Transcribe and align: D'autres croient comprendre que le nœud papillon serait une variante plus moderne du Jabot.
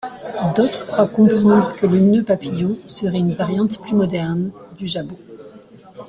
D'autres 0.55 0.87
croient 0.87 1.07
comprendre 1.07 1.75
que 1.75 1.85
le 1.85 1.99
nœud 1.99 2.23
papillon 2.23 2.75
serait 2.87 3.19
une 3.19 3.35
variante 3.35 3.79
plus 3.83 3.93
moderne 3.93 4.49
du 4.79 4.87
Jabot. 4.87 5.19